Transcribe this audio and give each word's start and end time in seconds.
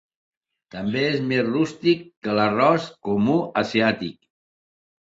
També 0.75 1.03
és 1.09 1.17
més 1.33 1.43
rústic 1.49 2.01
que 2.25 2.35
l'arròs 2.41 2.91
comú 3.11 3.39
asiàtic. 3.65 4.21